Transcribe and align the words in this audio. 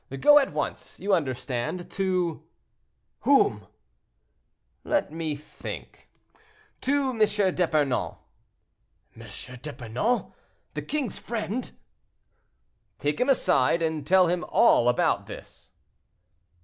Go 0.19 0.39
at 0.39 0.51
once, 0.51 0.99
you 0.99 1.13
understand, 1.13 1.91
to—" 1.91 2.41
"Whom?" 3.19 3.67
"Let 4.83 5.13
me 5.13 5.35
think. 5.35 6.09
To 6.81 7.11
M. 7.11 7.19
d'Epernon." 7.19 8.15
"M. 9.15 9.27
d'Epernon, 9.61 10.33
the 10.73 10.81
king's 10.81 11.19
friend?" 11.19 11.69
"Take 12.97 13.21
him 13.21 13.29
aside, 13.29 13.83
and 13.83 14.07
tell 14.07 14.25
him 14.25 14.43
all 14.49 14.89
about 14.89 15.27
this." 15.27 15.69